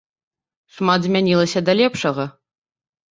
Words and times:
Шмат 0.77 0.99
змянілася 1.07 1.59
да 1.67 1.75
лепшага. 1.83 2.25